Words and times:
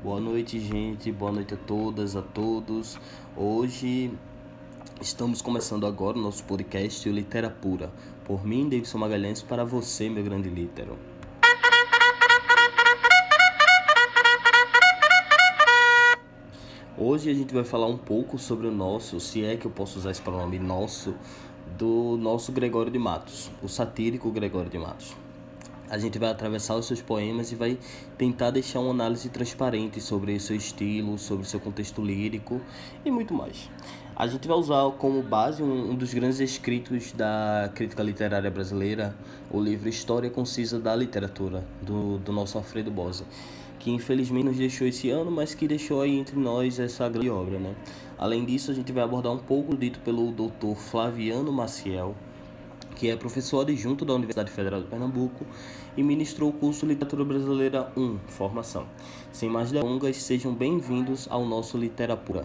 Boa 0.00 0.20
noite, 0.20 0.60
gente. 0.60 1.10
Boa 1.10 1.32
noite 1.32 1.54
a 1.54 1.56
todas, 1.56 2.14
a 2.14 2.22
todos. 2.22 2.96
Hoje 3.36 4.12
estamos 5.00 5.42
começando 5.42 5.84
agora 5.84 6.16
o 6.16 6.20
nosso 6.20 6.44
podcast 6.44 7.08
o 7.08 7.12
Litera 7.12 7.50
Pura. 7.50 7.90
Por 8.24 8.46
mim, 8.46 8.68
Davidson 8.68 8.98
Magalhães, 8.98 9.42
para 9.42 9.64
você, 9.64 10.08
meu 10.08 10.22
grande 10.22 10.48
litero. 10.48 10.96
Hoje 16.96 17.28
a 17.28 17.34
gente 17.34 17.52
vai 17.52 17.64
falar 17.64 17.88
um 17.88 17.98
pouco 17.98 18.38
sobre 18.38 18.68
o 18.68 18.72
nosso, 18.72 19.18
se 19.18 19.44
é 19.44 19.56
que 19.56 19.66
eu 19.66 19.70
posso 19.72 19.98
usar 19.98 20.12
esse 20.12 20.22
pronome 20.22 20.60
nosso, 20.60 21.12
do 21.76 22.16
nosso 22.16 22.52
Gregório 22.52 22.92
de 22.92 23.00
Matos, 23.00 23.50
o 23.60 23.68
satírico 23.68 24.30
Gregório 24.30 24.70
de 24.70 24.78
Matos. 24.78 25.16
A 25.90 25.98
gente 25.98 26.18
vai 26.18 26.30
atravessar 26.30 26.76
os 26.76 26.86
seus 26.86 27.00
poemas 27.00 27.50
e 27.50 27.54
vai 27.54 27.78
tentar 28.16 28.50
deixar 28.50 28.80
uma 28.80 28.90
análise 28.90 29.28
transparente 29.28 30.00
sobre 30.00 30.38
seu 30.38 30.56
estilo, 30.56 31.18
sobre 31.18 31.46
seu 31.46 31.58
contexto 31.58 32.02
lírico 32.02 32.60
e 33.04 33.10
muito 33.10 33.32
mais. 33.32 33.70
A 34.14 34.26
gente 34.26 34.48
vai 34.48 34.56
usar 34.56 34.90
como 34.98 35.22
base 35.22 35.62
um, 35.62 35.92
um 35.92 35.94
dos 35.94 36.12
grandes 36.12 36.40
escritos 36.40 37.12
da 37.12 37.70
crítica 37.74 38.02
literária 38.02 38.50
brasileira, 38.50 39.16
o 39.50 39.60
livro 39.60 39.88
História 39.88 40.28
Concisa 40.28 40.78
da 40.78 40.94
Literatura, 40.94 41.64
do, 41.80 42.18
do 42.18 42.32
nosso 42.32 42.58
Alfredo 42.58 42.90
Bose 42.90 43.24
que 43.78 43.90
infelizmente 43.90 44.44
nos 44.44 44.56
deixou 44.56 44.86
esse 44.86 45.08
ano, 45.08 45.30
mas 45.30 45.54
que 45.54 45.68
deixou 45.68 46.02
aí 46.02 46.18
entre 46.18 46.36
nós 46.36 46.78
essa 46.78 47.08
grande 47.08 47.30
obra, 47.30 47.58
né? 47.58 47.74
Além 48.18 48.44
disso, 48.44 48.70
a 48.70 48.74
gente 48.74 48.90
vai 48.92 49.04
abordar 49.04 49.32
um 49.32 49.38
pouco 49.38 49.76
dito 49.76 50.00
pelo 50.00 50.32
Dr. 50.32 50.74
Flaviano 50.76 51.52
Maciel, 51.52 52.14
que 52.98 53.08
é 53.08 53.16
professor 53.16 53.60
adjunto 53.60 54.04
da 54.04 54.12
Universidade 54.12 54.50
Federal 54.50 54.82
de 54.82 54.88
Pernambuco 54.88 55.46
e 55.96 56.02
ministrou 56.02 56.50
o 56.50 56.52
curso 56.52 56.84
Literatura 56.84 57.24
Brasileira 57.24 57.92
1, 57.96 58.18
Formação. 58.26 58.86
Sem 59.32 59.48
mais 59.48 59.70
delongas, 59.70 60.16
sejam 60.16 60.52
bem-vindos 60.52 61.28
ao 61.30 61.46
nosso 61.46 61.78
Literatura. 61.78 62.44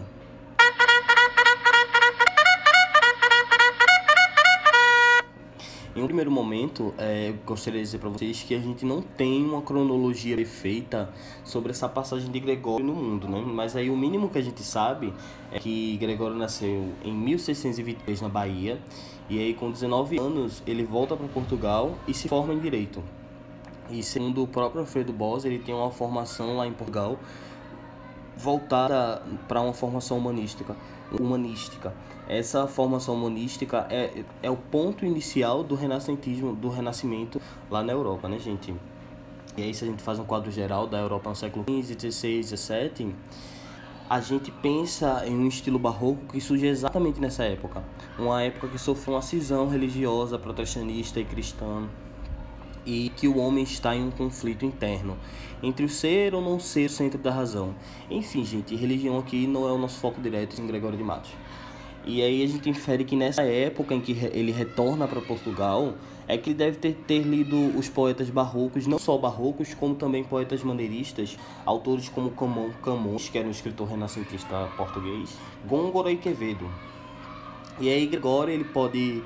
Em 5.96 6.02
um 6.02 6.06
primeiro 6.06 6.28
momento, 6.28 6.92
é, 6.98 7.32
gostaria 7.46 7.78
de 7.78 7.86
dizer 7.86 7.98
para 7.98 8.08
vocês 8.08 8.42
que 8.42 8.52
a 8.52 8.58
gente 8.58 8.84
não 8.84 9.00
tem 9.00 9.44
uma 9.44 9.62
cronologia 9.62 10.34
perfeita 10.34 11.08
sobre 11.44 11.70
essa 11.70 11.88
passagem 11.88 12.32
de 12.32 12.40
Gregório 12.40 12.84
no 12.84 12.92
mundo, 12.92 13.28
né? 13.28 13.40
Mas 13.40 13.76
aí 13.76 13.88
o 13.88 13.96
mínimo 13.96 14.28
que 14.28 14.36
a 14.36 14.42
gente 14.42 14.60
sabe 14.64 15.14
é 15.52 15.60
que 15.60 15.96
Gregório 15.98 16.34
nasceu 16.34 16.88
em 17.04 17.14
1623 17.14 18.22
na 18.22 18.28
Bahia 18.28 18.80
e 19.30 19.38
aí 19.38 19.54
com 19.54 19.70
19 19.70 20.18
anos 20.18 20.64
ele 20.66 20.82
volta 20.82 21.16
para 21.16 21.28
Portugal 21.28 21.94
e 22.08 22.12
se 22.12 22.28
forma 22.28 22.52
em 22.52 22.58
direito. 22.58 23.00
E 23.88 24.02
segundo 24.02 24.42
o 24.42 24.48
próprio 24.48 24.80
Alfredo 24.80 25.12
Bos, 25.12 25.44
ele 25.44 25.60
tem 25.60 25.72
uma 25.72 25.92
formação 25.92 26.56
lá 26.56 26.66
em 26.66 26.72
Portugal 26.72 27.20
voltada 28.36 29.22
para 29.46 29.60
uma 29.60 29.72
formação 29.72 30.18
humanística. 30.18 30.74
humanística. 31.12 31.94
Essa 32.28 32.66
formação 32.66 33.14
humanística 33.14 33.86
é, 33.90 34.24
é 34.42 34.50
o 34.50 34.56
ponto 34.56 35.04
inicial 35.04 35.62
do 35.62 35.74
renascentismo, 35.74 36.54
do 36.54 36.68
renascimento 36.68 37.40
lá 37.70 37.82
na 37.82 37.92
Europa, 37.92 38.28
né, 38.28 38.38
gente? 38.38 38.74
E 39.56 39.62
aí, 39.62 39.74
se 39.74 39.84
a 39.84 39.86
gente 39.86 40.02
faz 40.02 40.18
um 40.18 40.24
quadro 40.24 40.50
geral 40.50 40.86
da 40.86 40.98
Europa 40.98 41.30
no 41.30 41.36
século 41.36 41.64
XV, 41.68 42.10
XVI, 42.10 42.42
XVII, 42.42 43.14
a 44.08 44.20
gente 44.20 44.50
pensa 44.50 45.22
em 45.26 45.34
um 45.34 45.46
estilo 45.46 45.78
barroco 45.78 46.26
que 46.32 46.40
surge 46.40 46.66
exatamente 46.66 47.20
nessa 47.20 47.44
época. 47.44 47.84
Uma 48.18 48.42
época 48.42 48.68
que 48.68 48.78
sofreu 48.78 49.14
uma 49.14 49.22
cisão 49.22 49.68
religiosa, 49.68 50.38
protestanista 50.38 51.20
e 51.20 51.24
cristã 51.24 51.88
e 52.86 53.10
que 53.16 53.26
o 53.26 53.38
homem 53.38 53.64
está 53.64 53.94
em 53.94 54.04
um 54.04 54.10
conflito 54.10 54.64
interno 54.64 55.16
entre 55.62 55.86
o 55.86 55.88
ser 55.88 56.34
ou 56.34 56.42
não 56.42 56.60
ser 56.60 56.86
o 56.86 56.90
centro 56.90 57.18
da 57.18 57.30
razão. 57.30 57.74
Enfim, 58.10 58.44
gente, 58.44 58.76
religião 58.76 59.18
aqui 59.18 59.46
não 59.46 59.66
é 59.66 59.72
o 59.72 59.78
nosso 59.78 59.98
foco 59.98 60.20
direto 60.20 60.60
em 60.60 60.66
Gregório 60.66 60.98
de 60.98 61.04
Matos. 61.04 61.30
E 62.06 62.22
aí 62.22 62.42
a 62.42 62.46
gente 62.46 62.68
infere 62.68 63.04
que 63.04 63.16
nessa 63.16 63.42
época 63.42 63.94
em 63.94 64.00
que 64.00 64.12
ele 64.32 64.52
retorna 64.52 65.08
para 65.08 65.20
Portugal, 65.22 65.94
é 66.28 66.36
que 66.36 66.50
ele 66.50 66.58
deve 66.58 66.76
ter, 66.78 66.94
ter 67.06 67.22
lido 67.22 67.56
os 67.78 67.88
poetas 67.88 68.28
barrocos, 68.28 68.86
não 68.86 68.98
só 68.98 69.16
barrocos, 69.16 69.72
como 69.74 69.94
também 69.94 70.22
poetas 70.22 70.62
maneiristas, 70.62 71.38
autores 71.64 72.08
como 72.08 72.30
Camões, 72.82 73.28
que 73.28 73.38
era 73.38 73.46
um 73.46 73.50
escritor 73.50 73.88
renascentista 73.88 74.68
português, 74.76 75.36
Gôngora 75.66 76.10
e 76.10 76.16
Quevedo. 76.16 76.68
E 77.80 77.88
aí 77.88 78.06
Gregório 78.06 78.52
ele 78.52 78.64
pode 78.64 79.22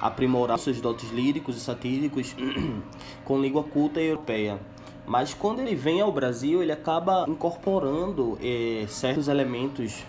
aprimorar 0.00 0.58
seus 0.58 0.80
dotes 0.80 1.10
líricos 1.10 1.56
e 1.56 1.60
satíricos 1.60 2.34
com 3.24 3.40
língua 3.40 3.62
culta 3.62 4.00
e 4.00 4.06
europeia. 4.06 4.58
Mas 5.06 5.34
quando 5.34 5.60
ele 5.60 5.74
vem 5.74 6.00
ao 6.00 6.12
Brasil, 6.12 6.62
ele 6.62 6.72
acaba 6.72 7.24
incorporando 7.28 8.38
eh, 8.42 8.84
certos 8.88 9.28
elementos 9.28 10.04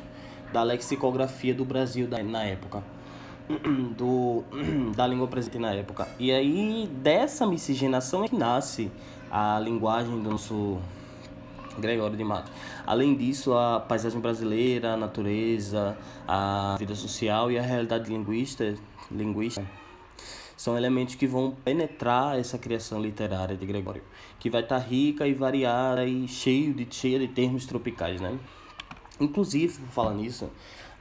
da 0.53 0.64
lexicografia 0.64 1.53
do 1.53 1.66
Brasil 1.66 2.08
da, 2.08 2.22
na 2.22 2.44
época, 2.44 2.84
do, 3.97 4.44
da 4.96 5.08
língua 5.08 5.28
presente 5.28 5.58
na 5.58 5.74
época. 5.74 6.08
E 6.19 6.31
aí, 6.31 6.88
dessa 7.02 7.46
miscigenação 7.47 8.24
é 8.24 8.28
que 8.28 8.36
nasce 8.36 8.92
a 9.31 9.59
linguagem 9.59 10.22
do 10.22 10.30
nosso 10.30 10.78
Gregório 11.80 12.16
de 12.16 12.24
Matos. 12.24 12.52
Além 12.86 13.16
disso, 13.16 13.53
a 13.53 13.80
paisagem 13.80 14.22
brasileira, 14.22 14.94
a 14.94 14.97
natureza, 14.97 15.97
a 16.28 16.75
vida 16.78 16.94
social 16.94 17.52
e 17.52 17.58
a 17.58 17.62
realidade 17.62 18.09
linguista, 18.12 18.75
linguista 19.12 19.66
são 20.56 20.78
elementos 20.78 21.16
que 21.16 21.25
vão 21.25 21.52
penetrar 21.66 22.40
essa 22.40 22.58
criação 22.58 23.02
literária 23.02 23.58
de 23.58 23.66
Gregório, 23.66 24.03
que 24.40 24.50
vai 24.50 24.62
estar 24.62 24.80
tá 24.80 24.86
rica 24.86 25.28
e 25.28 25.34
variada 25.34 26.06
e 26.06 26.28
cheio 26.28 26.74
de, 26.74 26.88
cheia 26.90 27.19
de 27.19 27.28
termos 27.28 27.66
tropicais, 27.66 28.22
né? 28.22 28.38
Inclusive, 29.24 29.80
por 29.80 29.90
falar 29.92 30.14
nisso, 30.14 30.50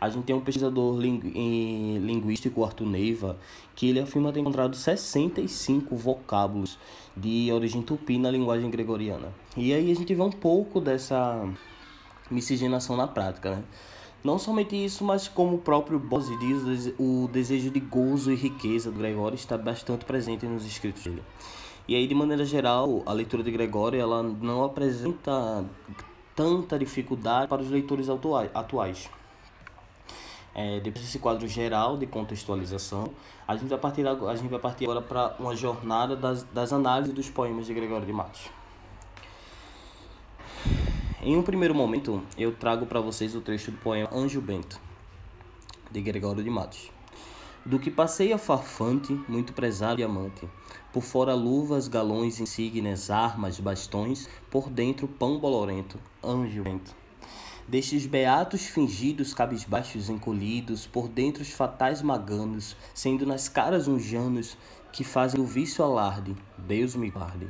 a 0.01 0.09
gente 0.09 0.25
tem 0.25 0.35
um 0.35 0.41
pesquisador 0.41 0.99
linguístico, 0.99 2.65
Arthur 2.65 2.87
Neiva, 2.87 3.37
que 3.75 3.89
ele 3.89 4.01
afirma 4.01 4.33
ter 4.33 4.41
encontrado 4.41 4.75
65 4.75 5.95
vocábulos 5.97 6.79
de 7.17 7.51
origem 7.53 7.83
tupi 7.83 8.19
na 8.19 8.31
linguagem 8.31 8.71
gregoriana. 8.71 9.33
E 9.57 9.73
aí 9.73 9.91
a 9.91 9.95
gente 9.95 10.15
vê 10.15 10.23
um 10.23 10.31
pouco 10.31 10.81
dessa 10.81 11.49
miscigenação 12.31 12.97
na 12.97 13.07
prática, 13.07 13.57
né? 13.57 13.65
Não 14.25 14.39
somente 14.39 14.77
isso, 14.77 15.05
mas 15.05 15.27
como 15.27 15.57
o 15.57 15.59
próprio 15.59 15.99
Bose 15.99 16.37
diz, 16.39 16.95
o 16.99 17.29
desejo 17.33 17.71
de 17.71 17.81
gozo 17.81 18.31
e 18.33 18.37
riqueza 18.37 18.91
do 18.91 18.99
Gregório 18.99 19.35
está 19.35 19.59
bastante 19.59 20.05
presente 20.05 20.47
nos 20.47 20.65
escritos 20.65 21.03
dele. 21.03 21.23
E 21.89 21.97
aí, 21.97 22.07
de 22.07 22.15
maneira 22.15 22.45
geral, 22.45 23.03
a 23.05 23.13
leitura 23.13 23.43
de 23.43 23.51
Gregório 23.51 24.01
ela 24.01 24.23
não 24.23 24.63
apresenta 24.63 25.65
tanta 26.35 26.79
dificuldade 26.79 27.49
para 27.49 27.63
os 27.63 27.71
leitores 27.71 28.09
atuais. 28.09 29.11
É, 30.55 30.81
depois 30.81 31.05
desse 31.05 31.19
quadro 31.19 31.49
geral 31.49 31.97
de 31.97 32.07
contextualização, 32.07 33.11
a 33.49 33.57
gente 33.57 33.69
vai 33.69 33.79
partir, 33.79 34.07
a 34.07 34.37
gente 34.37 34.51
vai 34.51 34.61
partir 34.61 34.85
agora 34.85 35.01
para 35.01 35.35
uma 35.39 35.57
jornada 35.57 36.15
das, 36.15 36.43
das 36.45 36.73
análises 36.73 37.15
dos 37.15 37.31
poemas 37.31 37.67
de 37.67 37.73
Gregório 37.73 38.07
de 38.07 38.13
Matos. 38.13 38.51
Em 41.23 41.37
um 41.37 41.43
primeiro 41.43 41.75
momento, 41.75 42.23
eu 42.37 42.53
trago 42.53 42.85
para 42.85 43.01
vocês 43.01 43.35
o 43.35 43.41
trecho 43.41 43.71
do 43.71 43.79
poema 43.79 44.11
Anjo 44.13 44.41
Bento, 44.41 44.79
de 45.91 46.01
Gregório 46.01 46.43
de 46.43 46.51
Matos. 46.51 46.91
Do 47.65 47.79
que 47.79 47.93
passeia 47.93 48.37
farfante, 48.39 49.13
muito 49.29 49.53
prezado 49.53 50.01
e 50.01 50.05
amante, 50.05 50.49
por 50.93 51.01
fora 51.01 51.33
luvas, 51.33 51.87
galões, 51.87 52.41
insígnias, 52.41 53.09
armas, 53.09 53.61
bastões, 53.61 54.29
por 54.51 54.69
dentro 54.69 55.07
pão 55.07 55.39
bolorento, 55.39 55.97
anjo 56.25 56.65
bento. 56.65 56.93
Destes 57.69 58.05
beatos 58.05 58.67
fingidos, 58.67 59.33
cabisbaixos 59.33 60.09
encolhidos, 60.09 60.89
por 60.89 61.07
dentro 61.07 61.41
os 61.41 61.53
fatais 61.53 62.03
maganos, 62.03 62.77
sendo 62.93 63.25
nas 63.25 63.49
caras 63.49 63.87
uns 63.87 64.03
janos, 64.03 64.59
que 64.93 65.05
fazem 65.05 65.41
o 65.41 65.47
vício 65.47 65.85
alarde, 65.85 66.35
Deus 66.59 66.97
me 66.97 67.11
guarde. 67.11 67.47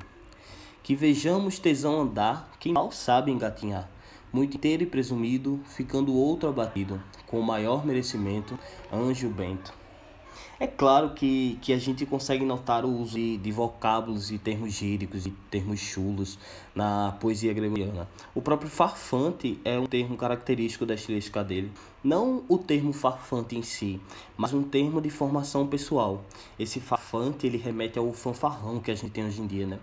Que 0.82 0.94
vejamos 0.94 1.58
tesão 1.58 2.02
andar, 2.02 2.50
quem 2.60 2.74
mal 2.74 2.92
sabe 2.92 3.30
engatinhar, 3.30 3.88
muito 4.30 4.58
inteiro 4.58 4.82
e 4.82 4.86
presumido, 4.86 5.58
ficando 5.64 6.14
outro 6.14 6.50
abatido, 6.50 7.02
com 7.26 7.40
maior 7.40 7.86
merecimento, 7.86 8.58
anjo 8.92 9.30
bento. 9.30 9.80
É 10.62 10.68
claro 10.68 11.10
que, 11.10 11.58
que 11.60 11.72
a 11.72 11.76
gente 11.76 12.06
consegue 12.06 12.44
notar 12.44 12.84
o 12.84 12.88
uso 12.88 13.16
de, 13.16 13.36
de 13.36 13.50
vocábulos 13.50 14.30
e 14.30 14.38
termos 14.38 14.72
gíricos 14.72 15.26
e 15.26 15.30
termos 15.50 15.80
chulos 15.80 16.38
na 16.72 17.16
poesia 17.18 17.52
gregoriana. 17.52 18.08
O 18.32 18.40
próprio 18.40 18.70
farfante 18.70 19.58
é 19.64 19.76
um 19.76 19.86
termo 19.86 20.16
característico 20.16 20.86
da 20.86 20.94
estilística 20.94 21.42
dele. 21.42 21.72
Não 22.04 22.44
o 22.48 22.58
termo 22.58 22.92
farfante 22.92 23.56
em 23.56 23.62
si, 23.62 24.00
mas 24.36 24.54
um 24.54 24.62
termo 24.62 25.00
de 25.00 25.10
formação 25.10 25.66
pessoal. 25.66 26.24
Esse 26.56 26.78
farfante 26.78 27.44
ele 27.44 27.58
remete 27.58 27.98
ao 27.98 28.12
fanfarrão 28.12 28.78
que 28.78 28.92
a 28.92 28.94
gente 28.94 29.10
tem 29.10 29.26
hoje 29.26 29.42
em 29.42 29.48
dia, 29.48 29.66
né? 29.66 29.80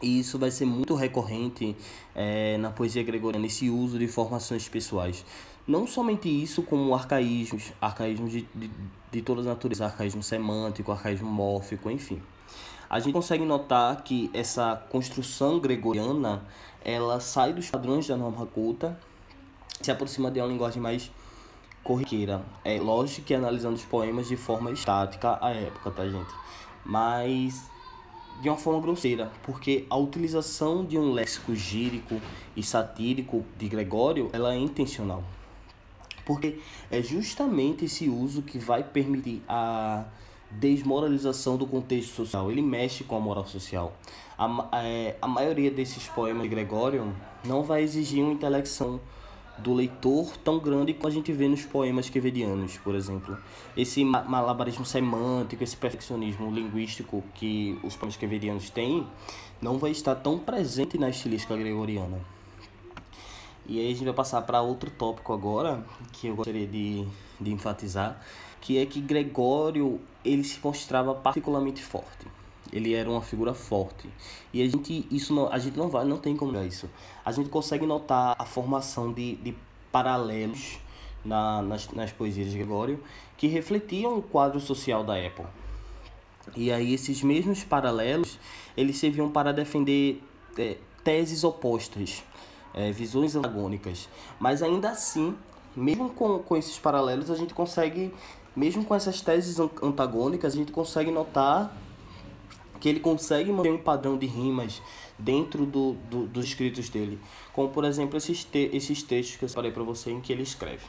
E 0.00 0.20
isso 0.20 0.38
vai 0.38 0.52
ser 0.52 0.66
muito 0.66 0.94
recorrente 0.94 1.76
é, 2.14 2.56
na 2.58 2.70
poesia 2.70 3.02
gregoriana, 3.02 3.44
esse 3.44 3.68
uso 3.68 3.98
de 3.98 4.06
formações 4.06 4.68
pessoais. 4.68 5.24
Não 5.66 5.86
somente 5.86 6.28
isso, 6.28 6.62
como 6.62 6.94
arcaísmos, 6.94 7.72
arcaísmos 7.80 8.32
de, 8.32 8.48
de, 8.54 8.70
de 9.10 9.22
todas 9.22 9.46
as 9.46 9.52
naturezas, 9.52 9.86
arcaísmo 9.86 10.22
semântico, 10.22 10.90
arcaísmo 10.90 11.30
mórfico, 11.30 11.90
enfim. 11.90 12.20
a 12.88 12.98
gente 12.98 13.12
consegue 13.12 13.44
notar 13.44 14.02
que 14.02 14.30
essa 14.34 14.74
construção 14.90 15.60
gregoriana 15.60 16.42
ela 16.84 17.20
sai 17.20 17.52
dos 17.52 17.70
padrões 17.70 18.06
da 18.08 18.16
norma 18.16 18.46
culta, 18.46 18.98
se 19.80 19.90
aproxima 19.90 20.30
de 20.30 20.40
uma 20.40 20.48
linguagem 20.48 20.82
mais 20.82 21.10
corriqueira. 21.84 22.42
É 22.64 22.78
lógico 22.80 23.26
que 23.26 23.34
analisando 23.34 23.76
os 23.76 23.84
poemas 23.84 24.28
de 24.28 24.36
forma 24.36 24.70
estática 24.72 25.38
à 25.40 25.50
época, 25.50 25.90
tá, 25.90 26.08
gente? 26.08 26.34
Mas 26.84 27.70
de 28.40 28.48
uma 28.48 28.56
forma 28.56 28.80
grosseira, 28.80 29.30
porque 29.42 29.86
a 29.90 29.96
utilização 29.96 30.84
de 30.84 30.98
um 30.98 31.12
léxico 31.12 31.54
gírico 31.54 32.20
e 32.56 32.62
satírico 32.62 33.44
de 33.58 33.68
Gregório, 33.68 34.30
ela 34.32 34.54
é 34.54 34.58
intencional. 34.58 35.22
Porque 36.24 36.58
é 36.90 37.02
justamente 37.02 37.84
esse 37.84 38.08
uso 38.08 38.42
que 38.42 38.58
vai 38.58 38.82
permitir 38.82 39.42
a 39.48 40.04
desmoralização 40.50 41.56
do 41.56 41.66
contexto 41.66 42.14
social. 42.14 42.50
Ele 42.50 42.62
mexe 42.62 43.04
com 43.04 43.16
a 43.16 43.20
moral 43.20 43.46
social. 43.46 43.92
A, 44.36 44.82
é, 44.82 45.16
a 45.20 45.28
maioria 45.28 45.70
desses 45.70 46.08
poemas 46.08 46.42
de 46.42 46.48
Gregório 46.48 47.14
não 47.44 47.62
vai 47.62 47.82
exigir 47.82 48.22
uma 48.22 48.32
intelecção 48.32 49.00
do 49.58 49.74
leitor 49.74 50.36
tão 50.38 50.58
grande 50.58 50.94
como 50.94 51.08
a 51.08 51.10
gente 51.10 51.32
vê 51.32 51.46
nos 51.46 51.64
poemas 51.64 52.08
quevedianos, 52.08 52.78
por 52.78 52.94
exemplo. 52.94 53.36
Esse 53.76 54.04
malabarismo 54.04 54.84
semântico, 54.84 55.62
esse 55.62 55.76
perfeccionismo 55.76 56.50
linguístico 56.50 57.22
que 57.34 57.78
os 57.82 57.94
poemas 57.94 58.16
quevedianos 58.16 58.70
têm, 58.70 59.06
não 59.60 59.78
vai 59.78 59.90
estar 59.90 60.14
tão 60.14 60.38
presente 60.38 60.98
na 60.98 61.10
estilística 61.10 61.56
gregoriana. 61.56 62.18
E 63.70 63.78
aí 63.78 63.86
a 63.86 63.94
gente 63.94 64.04
vai 64.04 64.12
passar 64.12 64.42
para 64.42 64.60
outro 64.60 64.90
tópico 64.90 65.32
agora, 65.32 65.86
que 66.10 66.26
eu 66.26 66.34
gostaria 66.34 66.66
de, 66.66 67.06
de 67.40 67.52
enfatizar, 67.52 68.20
que 68.60 68.76
é 68.76 68.84
que 68.84 69.00
Gregório 69.00 70.00
ele 70.24 70.42
se 70.42 70.58
mostrava 70.60 71.14
particularmente 71.14 71.80
forte. 71.80 72.26
Ele 72.72 72.94
era 72.94 73.08
uma 73.08 73.22
figura 73.22 73.54
forte. 73.54 74.10
E 74.52 74.60
a 74.60 74.68
gente 74.68 75.06
isso 75.08 75.32
não, 75.32 75.52
a 75.52 75.56
gente 75.60 75.78
não 75.78 75.88
vai, 75.88 76.04
não 76.04 76.16
tem 76.18 76.36
como 76.36 76.50
ver 76.50 76.66
isso. 76.66 76.90
A 77.24 77.30
gente 77.30 77.48
consegue 77.48 77.86
notar 77.86 78.34
a 78.36 78.44
formação 78.44 79.12
de, 79.12 79.36
de 79.36 79.54
paralelos 79.92 80.80
na, 81.24 81.62
nas, 81.62 81.88
nas 81.90 82.10
poesias 82.10 82.50
de 82.50 82.58
Gregório 82.58 83.00
que 83.36 83.46
refletiam 83.46 84.18
o 84.18 84.22
quadro 84.22 84.58
social 84.58 85.04
da 85.04 85.16
época. 85.16 85.48
E 86.56 86.72
aí 86.72 86.92
esses 86.92 87.22
mesmos 87.22 87.62
paralelos, 87.62 88.36
eles 88.76 88.96
serviam 88.96 89.30
para 89.30 89.52
defender 89.52 90.20
é, 90.58 90.76
teses 91.04 91.44
opostas, 91.44 92.24
é, 92.74 92.90
visões 92.92 93.34
antagônicas. 93.34 94.08
Mas 94.38 94.62
ainda 94.62 94.90
assim, 94.90 95.34
mesmo 95.74 96.10
com, 96.10 96.38
com 96.38 96.56
esses 96.56 96.78
paralelos, 96.78 97.30
a 97.30 97.34
gente 97.34 97.54
consegue 97.54 98.12
mesmo 98.54 98.84
com 98.84 98.94
essas 98.94 99.20
teses 99.20 99.58
antagônicas, 99.82 100.54
a 100.54 100.56
gente 100.56 100.72
consegue 100.72 101.10
notar 101.10 101.74
que 102.80 102.88
ele 102.88 103.00
consegue 103.00 103.52
manter 103.52 103.70
um 103.70 103.78
padrão 103.78 104.16
de 104.16 104.26
rimas 104.26 104.82
dentro 105.18 105.66
do, 105.66 105.92
do, 106.10 106.26
dos 106.26 106.46
escritos 106.46 106.88
dele. 106.88 107.20
Como, 107.52 107.68
por 107.68 107.84
exemplo, 107.84 108.16
esses, 108.16 108.42
te 108.42 108.70
esses 108.72 109.02
textos 109.02 109.36
que 109.36 109.44
eu 109.44 109.48
falei 109.48 109.70
para 109.70 109.82
você 109.82 110.10
em 110.10 110.20
que 110.20 110.32
ele 110.32 110.42
escreve. 110.42 110.86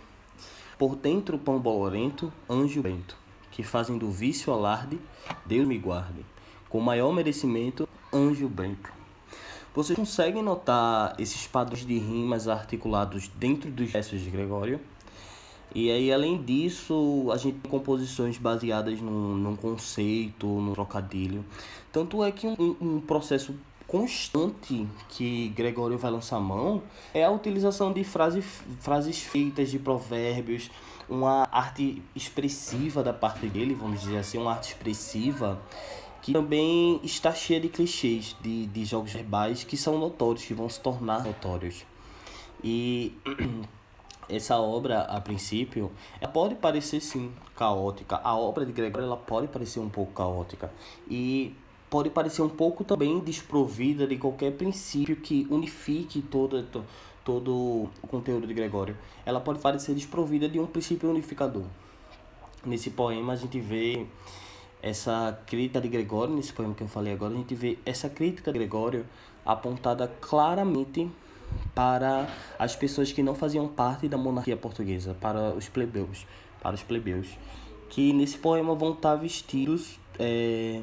Por 0.77 0.95
dentro 0.95 1.37
pão 1.37 1.59
bolorento, 1.59 2.31
anjo 2.49 2.81
bento, 2.81 3.15
que 3.51 3.61
fazem 3.61 3.97
do 3.97 4.09
vício 4.09 4.51
alarde, 4.51 4.99
Deus 5.45 5.67
me 5.67 5.77
guarde. 5.77 6.25
Com 6.69 6.79
maior 6.79 7.13
merecimento, 7.13 7.87
anjo 8.11 8.47
bento. 8.47 9.00
Vocês 9.73 9.97
conseguem 9.97 10.43
notar 10.43 11.15
esses 11.17 11.47
padrões 11.47 11.85
de 11.85 11.97
rimas 11.97 12.49
articulados 12.49 13.29
dentro 13.29 13.71
dos 13.71 13.89
versos 13.89 14.19
de 14.19 14.29
Gregório? 14.29 14.81
E 15.73 15.89
aí, 15.89 16.11
além 16.11 16.43
disso, 16.43 17.29
a 17.31 17.37
gente 17.37 17.59
tem 17.59 17.71
composições 17.71 18.37
baseadas 18.37 18.99
num, 18.99 19.35
num 19.35 19.55
conceito, 19.55 20.45
num 20.45 20.73
trocadilho. 20.73 21.45
Tanto 21.89 22.21
é 22.21 22.33
que 22.33 22.47
um, 22.47 22.75
um 22.81 22.99
processo 22.99 23.55
constante 23.87 24.85
que 25.07 25.47
Gregório 25.55 25.97
vai 25.97 26.11
lançar 26.11 26.41
mão 26.41 26.83
é 27.13 27.23
a 27.23 27.31
utilização 27.31 27.93
de 27.93 28.03
frase, 28.03 28.41
frases 28.41 29.21
feitas, 29.21 29.71
de 29.71 29.79
provérbios, 29.79 30.69
uma 31.07 31.47
arte 31.49 32.01
expressiva 32.13 33.01
da 33.01 33.13
parte 33.13 33.47
dele, 33.47 33.73
vamos 33.73 34.01
dizer 34.01 34.17
assim, 34.17 34.37
uma 34.37 34.51
arte 34.51 34.69
expressiva 34.69 35.61
que 36.21 36.33
também 36.33 36.99
está 37.03 37.33
cheia 37.33 37.59
de 37.59 37.67
clichês, 37.67 38.35
de, 38.41 38.67
de 38.67 38.85
jogos 38.85 39.11
verbais 39.11 39.63
que 39.63 39.75
são 39.75 39.97
notórios, 39.97 40.45
que 40.45 40.53
vão 40.53 40.69
se 40.69 40.79
tornar 40.79 41.23
notórios. 41.23 41.85
E 42.63 43.17
essa 44.29 44.57
obra, 44.57 45.01
a 45.01 45.19
princípio, 45.19 45.91
ela 46.19 46.31
pode 46.31 46.55
parecer 46.55 47.01
sim 47.01 47.31
caótica. 47.55 48.21
A 48.23 48.35
obra 48.35 48.65
de 48.65 48.71
Gregório 48.71 49.05
ela 49.05 49.17
pode 49.17 49.47
parecer 49.47 49.79
um 49.79 49.89
pouco 49.89 50.13
caótica 50.13 50.71
e 51.09 51.55
pode 51.89 52.09
parecer 52.09 52.41
um 52.41 52.49
pouco 52.49 52.83
também 52.83 53.19
desprovida 53.19 54.05
de 54.07 54.17
qualquer 54.17 54.53
princípio 54.53 55.15
que 55.15 55.47
unifique 55.49 56.21
todo, 56.21 56.65
todo 57.25 57.89
o 58.01 58.07
conteúdo 58.07 58.45
de 58.45 58.53
Gregório. 58.53 58.95
Ela 59.25 59.41
pode 59.41 59.59
parecer 59.59 59.95
desprovida 59.95 60.47
de 60.47 60.59
um 60.59 60.67
princípio 60.67 61.09
unificador. 61.09 61.63
Nesse 62.63 62.91
poema 62.91 63.33
a 63.33 63.35
gente 63.35 63.59
vê 63.59 64.05
essa 64.81 65.39
crítica 65.45 65.79
de 65.79 65.87
Gregório, 65.87 66.33
nesse 66.33 66.51
poema 66.51 66.73
que 66.73 66.81
eu 66.81 66.87
falei 66.87 67.13
agora, 67.13 67.33
a 67.33 67.37
gente 67.37 67.53
vê 67.53 67.77
essa 67.85 68.09
crítica 68.09 68.51
de 68.51 68.59
Gregório 68.59 69.05
apontada 69.45 70.07
claramente 70.19 71.09
para 71.75 72.27
as 72.57 72.75
pessoas 72.75 73.11
que 73.11 73.21
não 73.21 73.35
faziam 73.35 73.67
parte 73.67 74.07
da 74.07 74.17
monarquia 74.17 74.57
portuguesa, 74.57 75.15
para 75.19 75.53
os 75.53 75.67
plebeus, 75.67 76.25
para 76.61 76.75
os 76.75 76.81
plebeus, 76.83 77.27
que 77.89 78.13
nesse 78.13 78.37
poema 78.37 78.73
vão 78.73 78.93
estar 78.93 79.15
vestidos 79.15 79.99
é, 80.17 80.81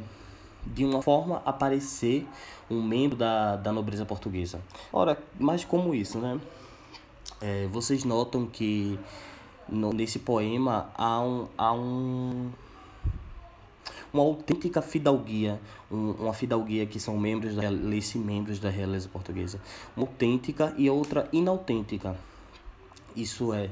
de 0.67 0.85
uma 0.85 1.03
forma 1.03 1.43
a 1.45 1.53
parecer 1.53 2.27
um 2.71 2.83
membro 2.83 3.17
da, 3.17 3.57
da 3.57 3.73
nobreza 3.73 4.05
portuguesa. 4.05 4.61
Ora, 4.93 5.19
mas 5.39 5.65
como 5.65 5.95
isso, 5.95 6.19
né? 6.19 6.39
É, 7.41 7.67
vocês 7.69 8.05
notam 8.05 8.47
que 8.47 8.99
no, 9.69 9.93
nesse 9.93 10.19
poema 10.19 10.91
há 10.97 11.21
um, 11.21 11.49
há 11.57 11.73
um 11.73 12.51
uma 14.13 14.23
autêntica 14.23 14.81
fidalguia, 14.81 15.61
um, 15.91 16.13
uma 16.13 16.33
fidalguia 16.33 16.87
que 16.87 16.99
são 16.99 17.19
membros 17.19 17.55
da 17.55 17.63
realeza, 17.63 18.19
membros 18.19 18.59
da 18.59 18.71
realeza 18.71 19.09
portuguesa, 19.09 19.61
uma 19.97 20.07
autêntica 20.07 20.75
e 20.77 20.89
outra 20.89 21.29
inautêntica. 21.33 22.17
Isso 23.15 23.53
é, 23.53 23.71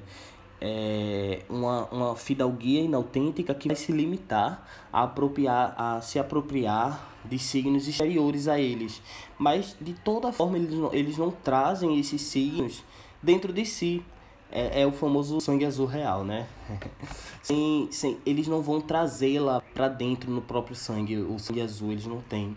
é 0.61 1.43
uma, 1.49 1.85
uma 1.87 2.17
fidalguia 2.17 2.81
inautêntica 2.81 3.55
que 3.55 3.69
vai 3.69 3.77
se 3.77 3.93
limitar 3.93 4.67
a, 4.93 5.05
apropriar, 5.05 5.75
a 5.77 6.00
se 6.00 6.19
apropriar 6.19 7.15
de 7.25 7.38
signos 7.38 7.88
exteriores 7.88 8.49
a 8.49 8.59
eles. 8.59 9.03
Mas, 9.38 9.77
de 9.81 9.94
toda 9.94 10.33
forma, 10.33 10.59
eles 10.59 10.73
não, 10.73 10.93
eles 10.93 11.19
não 11.19 11.31
trazem 11.31 11.99
esses 11.99 12.23
signos 12.23 12.85
dentro 13.23 13.53
de 13.53 13.65
si 13.65 14.02
é, 14.50 14.83
é 14.83 14.87
o 14.87 14.93
famoso 14.93 15.41
sangue 15.41 15.65
azul 15.65 15.87
real, 15.87 16.25
né? 16.25 16.47
sem, 17.43 17.88
sem, 17.91 18.19
eles 18.25 18.47
não 18.47 18.62
vão 18.62 18.81
trazê-la 18.81 19.61
para 19.75 19.88
dentro 19.88 20.31
no 20.31 20.41
próprio 20.41 20.76
sangue, 20.76 21.19
o 21.19 21.38
sangue 21.38 21.61
azul 21.61 21.93
eles 21.93 22.07
não 22.07 22.21
têm. 22.21 22.57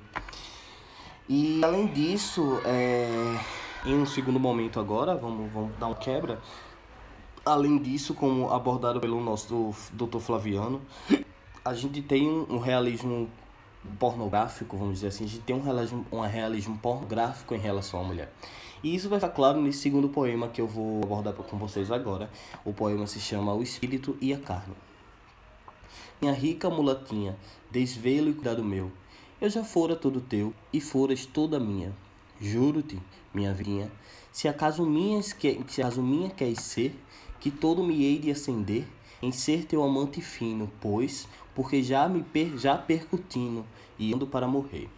E 1.28 1.64
além 1.64 1.88
disso, 1.88 2.60
é, 2.66 3.38
em 3.86 3.96
um 3.96 4.06
segundo 4.06 4.40
momento 4.40 4.80
agora, 4.80 5.16
vamos, 5.16 5.52
vamos 5.52 5.78
dar 5.78 5.88
uma 5.88 5.96
quebra. 5.96 6.40
Além 7.46 7.78
disso, 7.78 8.14
como 8.14 8.52
abordado 8.52 9.00
pelo 9.00 9.22
nosso 9.22 9.74
doutor 9.94 10.20
Flaviano, 10.20 10.82
a 11.64 11.74
gente 11.74 12.02
tem 12.02 12.28
um 12.28 12.58
realismo 12.58 13.30
pornográfico, 13.98 14.78
vamos 14.78 14.96
dizer 14.96 15.08
assim, 15.08 15.26
a 15.26 15.28
gente 15.28 15.42
tem 15.42 15.56
um 15.56 15.62
realismo, 15.62 16.06
um 16.12 16.20
realismo 16.22 16.78
pornográfico 16.78 17.54
em 17.54 17.60
relação 17.60 18.02
à 18.02 18.04
mulher. 18.04 18.32
E 18.82 18.96
isso 18.96 19.10
vai 19.10 19.20
ficar 19.20 19.34
claro 19.34 19.62
nesse 19.62 19.80
segundo 19.80 20.08
poema 20.08 20.48
que 20.48 20.62
eu 20.62 20.68
vou 20.68 21.04
abordar 21.04 21.34
com 21.34 21.58
vocês 21.58 21.92
agora. 21.92 22.30
O 22.64 22.74
poema 22.74 23.06
se 23.08 23.20
chama 23.20 23.54
O 23.54 23.62
Espírito 23.62 24.18
e 24.22 24.34
a 24.34 24.40
Carne. 24.40 24.76
Minha 26.22 26.34
rica 26.34 26.70
mulatinha, 26.70 27.38
desvelo 27.70 28.30
e 28.30 28.34
cuidado 28.34 28.64
meu, 28.64 28.92
eu 29.42 29.50
já 29.50 29.64
fora 29.64 29.96
todo 29.96 30.22
teu 30.22 30.54
e 30.72 30.80
foras 30.80 31.26
toda 31.26 31.60
minha. 31.60 31.94
Juro-te, 32.40 33.00
minha 33.34 33.54
vinha, 33.54 33.92
se 34.32 34.48
acaso 34.48 34.86
se 35.68 35.82
acaso 35.82 36.02
minha 36.02 36.30
queres 36.30 36.60
ser, 36.60 36.98
que 37.40 37.52
todo 37.52 37.84
me 37.84 38.04
hei 38.04 38.20
de 38.20 38.32
acender 38.32 38.86
em 39.22 39.32
ser 39.32 39.66
teu 39.66 39.84
amante 39.84 40.22
fino, 40.22 40.72
pois, 40.80 41.28
porque 41.54 41.84
já 41.84 42.08
me 42.08 42.24
per, 42.24 42.58
já 42.58 42.78
percutino 42.78 43.66
e 43.98 44.14
ando 44.14 44.26
para 44.26 44.48
morrer 44.48 44.90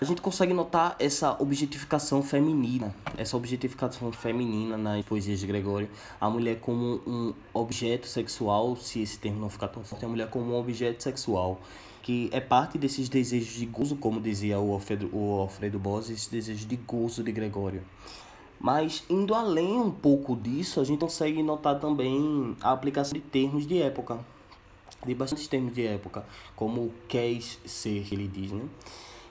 a 0.00 0.04
gente 0.04 0.22
consegue 0.22 0.54
notar 0.54 0.94
essa 1.00 1.36
objetificação 1.42 2.22
feminina, 2.22 2.94
essa 3.16 3.36
objetificação 3.36 4.12
feminina 4.12 4.76
nas 4.76 5.04
poesias 5.04 5.40
de 5.40 5.46
Gregório, 5.46 5.90
a 6.20 6.30
mulher 6.30 6.60
como 6.60 7.00
um 7.04 7.34
objeto 7.52 8.06
sexual, 8.06 8.76
se 8.76 9.02
esse 9.02 9.18
termo 9.18 9.40
não 9.40 9.50
ficar 9.50 9.66
tão 9.66 9.82
forte, 9.82 10.04
a 10.04 10.08
mulher 10.08 10.30
como 10.30 10.52
um 10.52 10.56
objeto 10.56 11.02
sexual, 11.02 11.60
que 12.00 12.30
é 12.32 12.40
parte 12.40 12.78
desses 12.78 13.08
desejos 13.08 13.54
de 13.54 13.66
gozo, 13.66 13.96
como 13.96 14.20
dizia 14.20 14.60
o 14.60 14.72
Alfredo, 14.72 15.10
o 15.12 15.40
Alfredo 15.40 15.80
Bose, 15.80 16.12
esse 16.12 16.30
desejo 16.30 16.64
de 16.64 16.76
gozo 16.76 17.24
de 17.24 17.32
Gregório. 17.32 17.82
Mas 18.60 19.02
indo 19.10 19.34
além 19.34 19.80
um 19.80 19.90
pouco 19.90 20.36
disso, 20.36 20.80
a 20.80 20.84
gente 20.84 21.00
consegue 21.00 21.42
notar 21.42 21.78
também 21.80 22.56
a 22.60 22.70
aplicação 22.70 23.14
de 23.14 23.20
termos 23.20 23.66
de 23.66 23.82
época. 23.82 24.18
de 25.06 25.14
bastantes 25.14 25.46
termos 25.46 25.74
de 25.74 25.86
época, 25.86 26.24
como 26.56 26.92
queres 27.08 27.58
ser, 27.64 28.06
ele 28.12 28.26
diz, 28.26 28.50
né? 28.50 28.64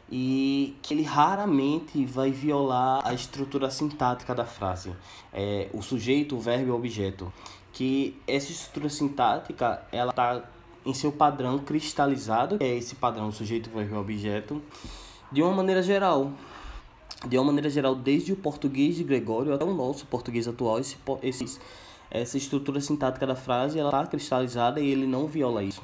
E 0.09 0.75
que 0.81 0.93
ele 0.93 1.03
raramente 1.03 2.05
vai 2.05 2.31
violar 2.31 3.01
a 3.05 3.13
estrutura 3.13 3.69
sintática 3.69 4.33
da 4.33 4.45
frase, 4.45 4.95
é, 5.33 5.69
o 5.73 5.81
sujeito, 5.81 6.35
o 6.35 6.39
verbo 6.39 6.67
e 6.67 6.71
o 6.71 6.75
objeto. 6.75 7.31
Que 7.73 8.17
essa 8.25 8.51
estrutura 8.51 8.89
sintática, 8.89 9.85
ela 9.91 10.13
tá 10.13 10.43
em 10.85 10.93
seu 10.93 11.11
padrão 11.11 11.59
cristalizado, 11.59 12.57
que 12.57 12.63
é 12.63 12.77
esse 12.77 12.95
padrão 12.95 13.31
sujeito, 13.31 13.69
verbo 13.69 13.95
e 13.95 13.97
objeto, 13.97 14.61
de 15.31 15.41
uma 15.41 15.51
maneira 15.51 15.83
geral. 15.83 16.31
De 17.27 17.37
uma 17.37 17.45
maneira 17.45 17.69
geral, 17.69 17.95
desde 17.95 18.31
o 18.31 18.35
português 18.35 18.95
de 18.95 19.03
Gregório 19.03 19.53
até 19.53 19.65
o 19.65 19.73
nosso 19.73 20.05
português 20.05 20.47
atual, 20.47 20.79
esse, 20.79 20.95
esse, 21.23 21.59
essa 22.09 22.37
estrutura 22.37 22.79
sintática 22.79 23.25
da 23.27 23.35
frase 23.35 23.79
ela 23.79 23.89
está 23.89 24.05
cristalizada 24.05 24.79
e 24.79 24.87
ele 24.87 25.05
não 25.05 25.27
viola 25.27 25.63
isso. 25.63 25.81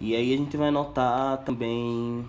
E 0.00 0.14
aí 0.14 0.32
a 0.32 0.36
gente 0.36 0.56
vai 0.56 0.70
notar 0.70 1.38
também 1.38 2.24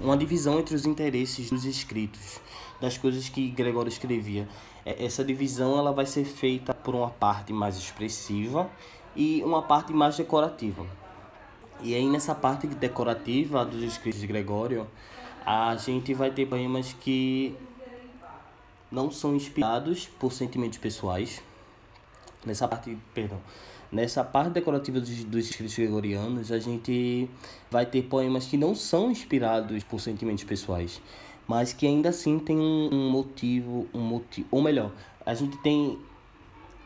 uma 0.00 0.16
divisão 0.16 0.58
entre 0.58 0.74
os 0.74 0.86
interesses 0.86 1.50
dos 1.50 1.64
escritos, 1.64 2.40
das 2.80 2.96
coisas 2.96 3.28
que 3.28 3.48
Gregório 3.50 3.88
escrevia. 3.88 4.48
É, 4.84 5.04
essa 5.04 5.24
divisão 5.24 5.78
ela 5.78 5.92
vai 5.92 6.06
ser 6.06 6.24
feita 6.24 6.72
por 6.72 6.94
uma 6.94 7.10
parte 7.10 7.52
mais 7.52 7.76
expressiva 7.76 8.70
e 9.16 9.42
uma 9.44 9.62
parte 9.62 9.92
mais 9.92 10.16
decorativa. 10.16 10.86
E 11.80 11.94
aí 11.94 12.06
nessa 12.06 12.34
parte 12.34 12.66
decorativa 12.66 13.64
dos 13.64 13.82
escritos 13.82 14.20
de 14.20 14.26
Gregório, 14.26 14.86
a 15.44 15.74
gente 15.76 16.12
vai 16.14 16.30
ter 16.30 16.46
poemas 16.46 16.92
que 16.92 17.56
não 18.90 19.10
são 19.10 19.34
inspirados 19.34 20.06
por 20.06 20.32
sentimentos 20.32 20.78
pessoais. 20.78 21.42
Nessa 22.44 22.66
parte, 22.66 22.96
perdão, 23.12 23.40
nessa 23.90 24.22
parte 24.22 24.50
decorativa 24.50 25.00
dos, 25.00 25.24
dos 25.24 25.48
escritos 25.48 25.76
gregorianos, 25.76 26.52
a 26.52 26.58
gente 26.58 27.28
vai 27.70 27.86
ter 27.86 28.02
poemas 28.02 28.46
que 28.46 28.56
não 28.56 28.74
são 28.74 29.10
inspirados 29.10 29.82
por 29.84 30.00
sentimentos 30.00 30.44
pessoais, 30.44 31.00
mas 31.46 31.72
que 31.72 31.86
ainda 31.86 32.10
assim 32.10 32.38
tem 32.38 32.58
um, 32.58 32.88
um 32.92 33.10
motivo, 33.10 33.86
um 33.94 34.00
motivo, 34.00 34.46
ou 34.50 34.62
melhor, 34.62 34.92
a 35.24 35.34
gente 35.34 35.56
tem 35.58 35.98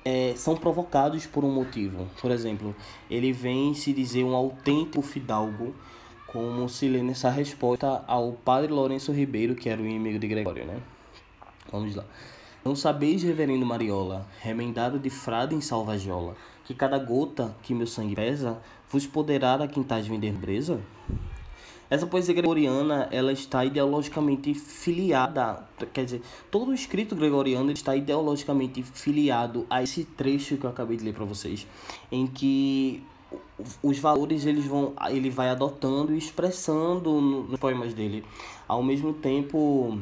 é, 0.04 0.34
são 0.36 0.56
provocados 0.56 1.26
por 1.26 1.44
um 1.44 1.50
motivo. 1.50 2.08
Por 2.20 2.30
exemplo, 2.30 2.74
ele 3.10 3.32
vem 3.32 3.74
se 3.74 3.92
dizer 3.92 4.24
um 4.24 4.34
autêntico 4.34 5.02
fidalgo, 5.02 5.74
como 6.26 6.68
se 6.68 6.88
lê 6.88 7.02
nessa 7.02 7.30
resposta 7.30 8.02
ao 8.06 8.32
padre 8.32 8.72
Lourenço 8.72 9.12
Ribeiro, 9.12 9.54
que 9.54 9.68
era 9.68 9.80
o 9.80 9.86
inimigo 9.86 10.18
de 10.18 10.26
Gregório, 10.26 10.64
né? 10.64 10.80
Vamos 11.70 11.94
lá. 11.94 12.04
Não 12.64 12.74
sabeis, 12.76 13.22
reverendo 13.22 13.66
Mariola, 13.66 14.26
remendado 14.40 14.98
de 14.98 15.10
frade 15.10 15.54
em 15.54 15.60
salvajola, 15.60 16.36
que 16.64 16.74
cada 16.74 16.98
gota 16.98 17.54
que 17.62 17.74
meu 17.74 17.86
sangue 17.86 18.14
pesa, 18.14 18.60
vos 18.90 19.06
poderá 19.06 19.54
a 19.54 19.68
quintais 19.68 20.06
vender 20.06 20.32
breza? 20.32 20.80
Essa 21.92 22.06
poesia 22.06 22.34
gregoriana, 22.34 23.06
ela 23.10 23.32
está 23.32 23.66
ideologicamente 23.66 24.54
filiada, 24.54 25.68
quer 25.92 26.06
dizer, 26.06 26.22
todo 26.50 26.70
o 26.70 26.74
escrito 26.74 27.14
gregoriano 27.14 27.70
está 27.70 27.94
ideologicamente 27.94 28.82
filiado 28.82 29.66
a 29.68 29.82
esse 29.82 30.04
trecho 30.04 30.56
que 30.56 30.64
eu 30.64 30.70
acabei 30.70 30.96
de 30.96 31.04
ler 31.04 31.12
para 31.12 31.26
vocês, 31.26 31.66
em 32.10 32.26
que 32.26 33.04
os 33.82 33.98
valores 33.98 34.46
eles 34.46 34.64
vão 34.64 34.94
ele 35.10 35.28
vai 35.28 35.50
adotando 35.50 36.14
e 36.14 36.18
expressando 36.18 37.20
nos 37.20 37.58
poemas 37.58 37.94
dele 37.94 38.24
ao 38.66 38.82
mesmo 38.82 39.12
tempo 39.12 39.98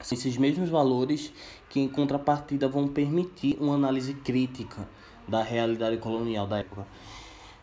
esses 0.00 0.36
mesmos 0.38 0.68
valores 0.68 1.32
que 1.68 1.80
em 1.80 1.88
contrapartida 1.88 2.68
vão 2.68 2.88
permitir 2.88 3.56
uma 3.60 3.74
análise 3.74 4.14
crítica 4.14 4.88
da 5.28 5.42
realidade 5.42 5.98
colonial 5.98 6.46
da 6.46 6.58
época 6.58 6.86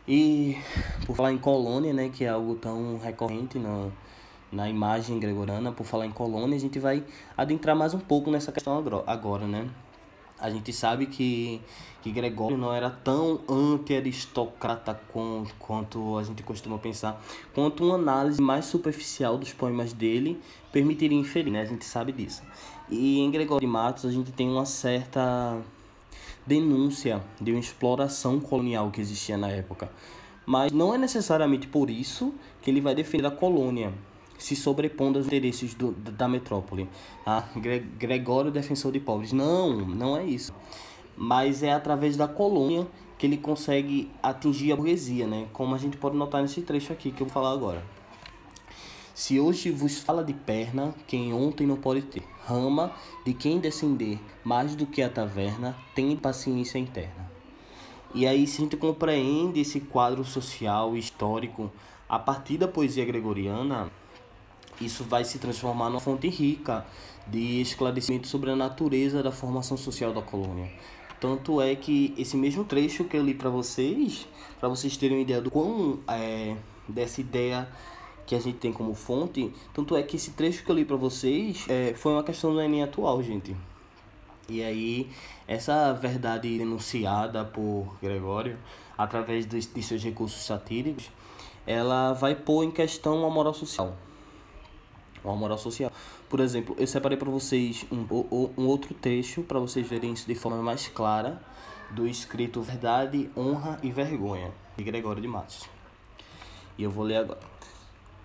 e 0.08 0.58
por 1.06 1.16
falar 1.16 1.32
em 1.32 1.38
colônia, 1.38 1.92
né, 1.92 2.10
que 2.10 2.24
é 2.24 2.30
algo 2.30 2.56
tão 2.56 3.00
recorrente 3.00 3.58
na, 3.58 3.90
na 4.52 4.70
imagem 4.70 5.20
gregoriana, 5.20 5.72
por 5.72 5.86
falar 5.86 6.06
em 6.06 6.12
colônia, 6.12 6.56
a 6.56 6.60
gente 6.60 6.78
vai 6.78 7.04
adentrar 7.36 7.76
mais 7.76 7.94
um 7.94 8.00
pouco 8.00 8.30
nessa 8.30 8.52
questão 8.52 8.84
agora, 9.08 9.48
né? 9.48 9.68
A 10.38 10.50
gente 10.50 10.72
sabe 10.74 11.06
que, 11.06 11.62
que 12.04 12.12
Gregório 12.12 12.58
não 12.58 12.72
era 12.72 12.90
tão 12.90 13.40
anti-aristocrata 13.50 15.00
quanto 15.58 16.18
a 16.18 16.24
gente 16.24 16.44
costuma 16.44 16.78
pensar, 16.78 17.24
quanto 17.54 17.86
uma 17.86 17.96
análise 17.96 18.42
mais 18.42 18.66
superficial 18.66 19.38
dos 19.38 19.54
poemas 19.54 19.94
dele 19.94 20.40
permitiria 20.74 21.18
inferir, 21.18 21.52
né? 21.52 21.62
A 21.62 21.66
gente 21.66 21.86
sabe 21.86 22.12
disso. 22.12 22.44
E 22.90 23.20
em 23.22 23.32
Gregório 23.32 23.66
de 23.66 23.72
Matos 23.72 24.06
a 24.06 24.12
gente 24.12 24.32
tem 24.34 24.48
uma 24.50 24.66
certa 24.66 25.58
denúncia 26.46 27.24
de 27.42 27.52
uma 27.52 27.60
exploração 27.60 28.40
colonial 28.40 28.92
que 28.92 29.02
existia 29.02 29.38
na 29.38 29.50
época. 29.50 29.90
Mas 30.46 30.72
não 30.72 30.94
é 30.94 30.98
necessariamente 30.98 31.68
por 31.68 31.90
isso 31.90 32.34
que 32.62 32.70
ele 32.70 32.80
vai 32.80 32.94
defender 32.94 33.28
a 33.28 33.32
colônia, 33.32 33.92
se 34.38 34.56
sobrepondo 34.56 35.18
aos 35.18 35.28
interesses 35.28 35.74
do, 35.74 35.92
da 35.92 36.28
metrópole. 36.28 36.88
Ah, 37.26 37.44
Gregório, 37.98 38.52
defensor 38.52 38.92
de 38.92 39.00
pobres. 39.00 39.32
Não, 39.32 39.76
não 39.76 40.16
é 40.16 40.24
isso. 40.24 40.54
Mas 41.18 41.64
é 41.64 41.72
através 41.72 42.16
da 42.16 42.28
colônia 42.28 42.86
que 43.18 43.26
ele 43.26 43.38
consegue 43.38 44.12
atingir 44.22 44.72
a 44.72 44.76
burguesia, 44.76 45.26
né? 45.26 45.48
Como 45.54 45.74
a 45.74 45.78
gente 45.78 45.98
pode 45.98 46.18
notar 46.18 46.42
nesse 46.42 46.62
trecho 46.62 46.92
aqui 46.92 47.12
que 47.12 47.22
eu 47.22 47.28
vou 47.28 47.34
falar 47.34 47.52
agora. 47.52 47.82
Se 49.16 49.40
hoje 49.40 49.72
vos 49.72 50.00
fala 50.00 50.26
de 50.26 50.34
perna, 50.34 50.94
quem 51.08 51.34
ontem 51.34 51.66
não 51.66 51.78
pode 51.78 52.02
ter. 52.02 52.22
Rama, 52.46 52.92
de 53.26 53.34
quem 53.34 53.62
descender 53.62 54.20
mais 54.44 54.76
do 54.76 54.86
que 54.86 55.02
a 55.02 55.10
taverna, 55.10 55.74
tem 55.96 56.18
paciência 56.18 56.78
interna. 56.78 57.32
E 58.14 58.28
aí, 58.28 58.46
se 58.46 58.58
a 58.58 58.66
gente 58.66 58.76
compreende 58.76 59.62
esse 59.62 59.80
quadro 59.80 60.26
social 60.26 60.98
e 60.98 61.00
histórico 61.00 61.72
a 62.10 62.20
partir 62.20 62.58
da 62.58 62.68
poesia 62.68 63.06
gregoriana, 63.06 63.90
isso 64.82 65.06
vai 65.06 65.24
se 65.24 65.40
transformar 65.40 65.90
numa 65.90 66.02
fonte 66.02 66.28
rica 66.28 66.86
de 67.26 67.62
esclarecimento 67.62 68.28
sobre 68.28 68.52
a 68.52 68.56
natureza 68.56 69.24
da 69.24 69.32
formação 69.32 69.78
social 69.78 70.12
da 70.12 70.22
colônia. 70.22 70.70
Tanto 71.22 71.62
é 71.62 71.74
que 71.74 72.14
esse 72.18 72.36
mesmo 72.36 72.66
trecho 72.66 73.06
que 73.06 73.16
eu 73.16 73.24
li 73.24 73.34
para 73.34 73.50
vocês, 73.50 74.28
para 74.60 74.68
vocês 74.68 74.98
terem 74.98 75.16
uma 75.16 75.24
ideia 75.24 75.40
do 75.40 75.50
quão 75.50 76.00
é, 76.06 76.58
dessa 76.90 77.22
ideia 77.22 77.70
que 78.26 78.36
a 78.36 78.40
gente 78.40 78.58
tem 78.58 78.74
como 78.74 78.94
fonte. 78.94 79.52
Tanto 79.74 79.96
é 79.96 80.04
que 80.04 80.16
esse 80.16 80.32
trecho 80.32 80.64
que 80.64 80.72
eu 80.72 80.76
li 80.76 80.86
para 80.86 80.96
vocês 80.96 81.66
é, 81.70 81.94
foi 81.94 82.14
uma 82.14 82.24
questão 82.24 82.54
do 82.54 82.62
Enem 82.62 82.84
atual, 82.84 83.22
gente. 83.22 83.56
E 84.48 84.64
aí, 84.64 85.10
essa 85.48 85.94
verdade 85.94 86.58
denunciada 86.58 87.44
por 87.44 87.98
Gregório, 88.02 88.58
através 88.98 89.46
de, 89.46 89.60
de 89.60 89.84
seus 89.84 90.04
recursos 90.04 90.44
satíricos, 90.44 91.10
ela 91.66 92.14
vai 92.14 92.36
pôr 92.36 92.64
em 92.64 92.72
questão 92.72 93.26
a 93.26 93.30
moral 93.30 93.54
social. 93.54 93.96
A 95.24 95.32
moral 95.34 95.58
social. 95.58 95.92
Por 96.30 96.40
exemplo, 96.40 96.76
eu 96.78 96.86
separei 96.86 97.18
para 97.18 97.30
vocês 97.30 97.86
um, 97.92 98.06
um 98.56 98.68
outro 98.68 98.94
trecho 98.94 99.42
para 99.42 99.60
vocês 99.60 99.88
verem 99.88 100.14
isso 100.14 100.28
de 100.28 100.36
forma 100.36 100.62
mais 100.62 100.88
clara 100.88 101.42
do 101.92 102.08
escrito 102.08 102.62
Verdade, 102.62 103.30
Honra 103.36 103.80
e 103.82 103.92
Vergonha, 103.92 104.52
de 104.78 104.84
Gregório 104.84 105.22
de 105.22 105.28
Matos. 105.28 105.68
E 106.78 106.84
eu 106.84 106.92
vou 106.92 107.04
ler 107.04 107.18
agora. 107.18 107.55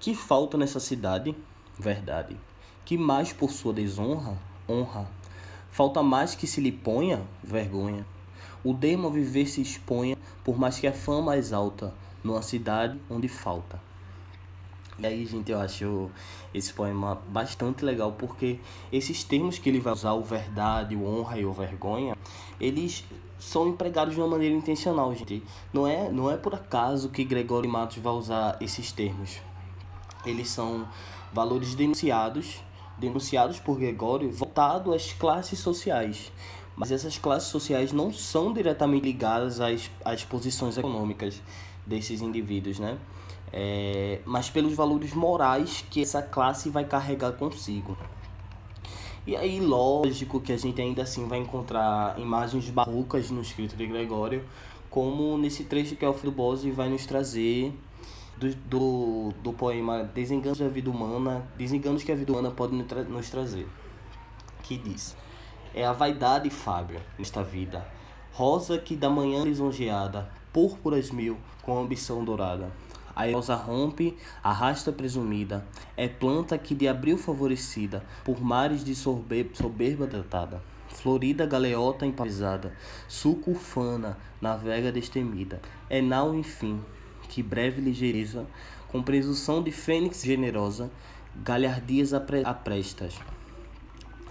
Que 0.01 0.15
falta 0.15 0.57
nessa 0.57 0.81
cidade? 0.81 1.37
Verdade. 1.79 2.35
Que 2.87 2.97
mais 2.97 3.35
por 3.35 3.51
sua 3.51 3.75
desonra? 3.75 4.39
Honra. 4.67 5.07
Falta 5.71 6.03
mais 6.03 6.35
que 6.35 6.47
se 6.47 6.59
lhe 6.59 6.73
ponha? 6.73 7.21
Vergonha. 7.45 8.07
O 8.65 8.73
demo 8.73 9.11
viver 9.11 9.45
se 9.45 9.61
exponha, 9.61 10.17
por 10.43 10.59
mais 10.59 10.79
que 10.79 10.87
a 10.87 10.93
fama 10.95 11.37
exalta, 11.37 11.93
numa 12.25 12.41
cidade 12.41 12.99
onde 13.11 13.29
falta. 13.29 13.79
E 14.99 15.05
aí, 15.05 15.27
gente, 15.27 15.53
eu 15.53 15.61
acho 15.61 16.11
esse 16.55 16.73
poema 16.73 17.21
bastante 17.29 17.85
legal, 17.85 18.13
porque 18.13 18.59
esses 18.91 19.23
termos 19.23 19.59
que 19.59 19.69
ele 19.69 19.81
vai 19.81 19.93
usar, 19.93 20.15
o 20.15 20.23
verdade, 20.23 20.97
o 20.97 21.05
honra 21.05 21.39
e 21.39 21.45
o 21.45 21.53
vergonha, 21.53 22.17
eles 22.59 23.05
são 23.39 23.69
empregados 23.69 24.15
de 24.15 24.21
uma 24.21 24.29
maneira 24.29 24.55
intencional, 24.55 25.15
gente. 25.15 25.43
Não 25.75 25.87
é, 25.87 26.11
não 26.11 26.31
é 26.31 26.39
por 26.39 26.55
acaso 26.55 27.11
que 27.11 27.23
Gregório 27.23 27.69
Matos 27.69 27.99
vai 27.99 28.15
usar 28.15 28.57
esses 28.63 28.93
termos 28.93 29.41
eles 30.25 30.49
são 30.49 30.87
valores 31.33 31.75
denunciados, 31.75 32.63
denunciados 32.99 33.59
por 33.59 33.79
Gregório, 33.79 34.31
voltado 34.31 34.93
às 34.93 35.13
classes 35.13 35.59
sociais. 35.59 36.33
Mas 36.77 36.93
essas 36.93 37.19
classes 37.19 37.49
sociais 37.49 37.93
não 37.93 38.13
são 38.13 38.53
diretamente 38.53 39.05
ligadas 39.05 39.61
às, 39.61 39.91
às 40.05 40.25
posições 40.25 40.79
econômicas 40.79 41.41
desses 41.87 42.21
indivíduos, 42.23 42.79
né? 42.79 42.99
É, 43.53 44.21
mas 44.25 44.49
pelos 44.49 44.75
valores 44.75 45.13
morais 45.13 45.85
que 45.91 46.01
essa 46.01 46.23
classe 46.23 46.71
vai 46.71 46.85
carregar 46.85 47.33
consigo. 47.33 47.97
E 49.27 49.37
aí, 49.37 49.61
lógico 49.61 50.41
que 50.41 50.53
a 50.53 50.57
gente 50.57 50.81
ainda 50.81 51.03
assim 51.03 51.27
vai 51.27 51.39
encontrar 51.39 52.19
imagens 52.19 52.71
barrocas 52.71 53.31
no 53.31 53.43
escrito 53.43 53.77
de 53.77 53.87
Gregório, 53.87 54.45
como 54.89 55.37
nesse 55.37 55.65
trecho 55.65 55.95
que 55.97 56.05
Alfredo 56.05 56.35
Bose 56.35 56.71
vai 56.71 56.89
nos 56.89 57.05
trazer 57.05 57.73
do, 58.41 58.55
do, 58.55 59.33
do 59.43 59.53
poema 59.53 60.03
Desenganos 60.03 60.59
da 60.59 60.69
Vida 60.69 60.91
Humana, 60.91 61.47
Desenganos 61.59 62.03
que 62.03 62.11
a 62.11 62.15
Vida 62.15 62.33
Humana 62.33 62.51
pode 62.51 62.75
nos 62.75 63.29
trazer, 63.29 63.69
que 64.63 64.79
diz: 64.79 65.15
É 65.75 65.85
a 65.85 65.93
vaidade, 65.93 66.49
Fábio, 66.49 66.99
nesta 67.19 67.43
vida, 67.43 67.87
rosa 68.33 68.79
que 68.79 68.97
da 68.97 69.11
manhã 69.11 69.45
lisonjeada 69.45 70.31
púrpuras 70.53 71.11
mil 71.11 71.37
com 71.63 71.79
ambição 71.79 72.25
dourada. 72.25 72.73
A 73.15 73.31
rosa 73.31 73.55
rompe, 73.55 74.17
arrasta 74.43 74.91
presumida, 74.91 75.67
é 75.95 76.09
planta 76.09 76.57
que 76.57 76.75
de 76.75 76.89
abril 76.89 77.19
favorecida, 77.19 78.03
por 78.25 78.41
mares 78.41 78.83
de 78.83 78.95
soberba 78.95 80.07
tratada. 80.07 80.63
Florida 80.89 81.45
galeota 81.45 82.07
empavizada, 82.07 82.73
ufana, 83.47 84.17
navega 84.41 84.91
destemida. 84.91 85.61
É 85.89 86.01
nau, 86.01 86.35
enfim, 86.35 86.81
que 87.31 87.45
breve 87.45 87.81
ligeireza, 87.81 88.45
com 88.89 89.01
presunção 89.01 89.63
de 89.63 89.71
fênix 89.71 90.23
generosa, 90.23 90.91
galhardias 91.37 92.13
aprestas, 92.13 93.15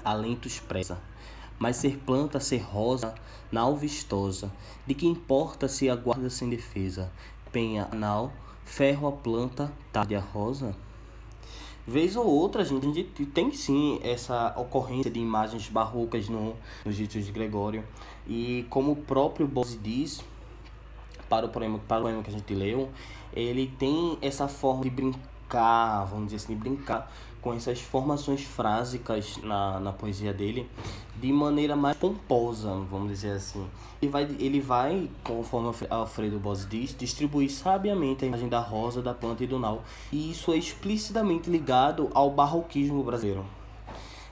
alento 0.03 0.49
expressa. 0.49 0.99
Mas 1.57 1.77
ser 1.77 1.97
planta, 1.97 2.41
ser 2.41 2.57
rosa, 2.57 3.15
nau 3.49 3.77
vistosa, 3.77 4.51
de 4.85 4.93
que 4.93 5.07
importa 5.07 5.69
se 5.69 5.89
aguarda 5.89 6.29
sem 6.29 6.49
defesa, 6.49 7.09
penha 7.53 7.87
nau, 7.93 8.33
ferro 8.65 9.07
a 9.07 9.11
planta, 9.13 9.71
tarde 9.93 10.15
a 10.15 10.19
rosa? 10.19 10.75
Vez 11.87 12.15
ou 12.17 12.25
outra, 12.25 12.63
gente, 12.65 12.85
a 12.85 12.93
gente 12.93 13.25
tem 13.27 13.51
sim 13.51 13.99
essa 14.03 14.53
ocorrência 14.57 15.09
de 15.09 15.19
imagens 15.19 15.69
barrocas 15.69 16.27
no, 16.27 16.53
nos 16.85 16.97
ritos 16.97 17.25
de 17.25 17.31
Gregório. 17.31 17.83
E 18.27 18.65
como 18.69 18.91
o 18.91 18.95
próprio 18.95 19.47
Bose 19.47 19.77
diz, 19.77 20.23
para 21.29 21.45
o, 21.45 21.49
poema, 21.49 21.79
para 21.87 21.99
o 21.99 22.03
poema 22.03 22.23
que 22.23 22.29
a 22.29 22.33
gente 22.33 22.53
leu, 22.53 22.89
ele 23.33 23.67
tem 23.77 24.17
essa 24.21 24.47
forma 24.47 24.83
de 24.83 24.89
brincar, 24.89 26.05
vamos 26.05 26.25
dizer 26.25 26.37
assim, 26.37 26.55
de 26.55 26.59
brincar 26.59 27.11
com 27.41 27.53
essas 27.53 27.79
formações 27.79 28.43
frásicas 28.43 29.37
na, 29.37 29.79
na 29.79 29.93
poesia 29.93 30.33
dele 30.33 30.69
de 31.19 31.31
maneira 31.31 31.75
mais 31.75 31.97
pomposa, 31.97 32.69
vamos 32.89 33.09
dizer 33.09 33.31
assim. 33.31 33.65
Ele 34.01 34.11
vai, 34.11 34.23
ele 34.39 34.59
vai, 34.61 35.09
conforme 35.23 35.71
Alfredo 35.89 36.39
Bose 36.39 36.65
diz, 36.67 36.95
distribuir 36.97 37.49
sabiamente 37.49 38.23
a 38.23 38.27
imagem 38.27 38.47
da 38.47 38.59
rosa, 38.59 39.01
da 39.01 39.13
planta 39.13 39.43
e 39.43 39.47
do 39.47 39.59
nau. 39.59 39.83
E 40.11 40.31
isso 40.31 40.51
é 40.53 40.57
explicitamente 40.57 41.49
ligado 41.49 42.09
ao 42.13 42.29
barroquismo 42.31 43.03
brasileiro. 43.03 43.45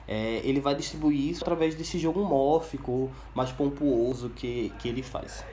É, 0.06 0.40
ele 0.42 0.60
vai 0.60 0.74
distribuir 0.74 1.30
isso 1.30 1.44
através 1.44 1.74
desse 1.74 1.98
jogo 1.98 2.24
mórfico, 2.24 3.10
mais 3.34 3.52
pomposo 3.52 4.30
que, 4.30 4.72
que 4.78 4.88
ele 4.88 5.02
faz. 5.02 5.44